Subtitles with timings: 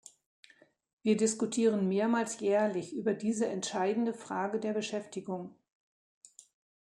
[1.03, 5.53] Wir diskutieren mehrmals jährlich über diese entscheidende Frage der Beschäftigung.